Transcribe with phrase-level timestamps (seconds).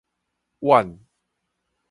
[0.71, 0.97] 宛